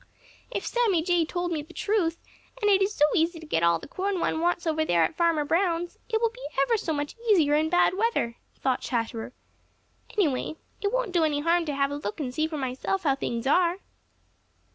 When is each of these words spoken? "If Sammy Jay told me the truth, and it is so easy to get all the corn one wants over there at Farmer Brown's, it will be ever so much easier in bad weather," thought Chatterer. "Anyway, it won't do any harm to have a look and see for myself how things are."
"If 0.49 0.65
Sammy 0.65 1.03
Jay 1.03 1.25
told 1.25 1.51
me 1.51 1.61
the 1.61 1.75
truth, 1.75 2.17
and 2.59 2.71
it 2.71 2.81
is 2.81 2.91
so 2.95 3.05
easy 3.13 3.39
to 3.39 3.45
get 3.45 3.61
all 3.61 3.77
the 3.77 3.87
corn 3.87 4.19
one 4.19 4.39
wants 4.41 4.65
over 4.65 4.83
there 4.83 5.03
at 5.03 5.15
Farmer 5.15 5.45
Brown's, 5.45 5.99
it 6.09 6.19
will 6.19 6.31
be 6.31 6.43
ever 6.59 6.75
so 6.75 6.91
much 6.91 7.15
easier 7.29 7.53
in 7.53 7.69
bad 7.69 7.93
weather," 7.93 8.37
thought 8.55 8.81
Chatterer. 8.81 9.31
"Anyway, 10.17 10.55
it 10.81 10.91
won't 10.91 11.11
do 11.11 11.23
any 11.23 11.41
harm 11.41 11.65
to 11.65 11.75
have 11.75 11.91
a 11.91 11.97
look 11.97 12.19
and 12.19 12.33
see 12.33 12.47
for 12.47 12.57
myself 12.57 13.03
how 13.03 13.13
things 13.15 13.45
are." 13.45 13.77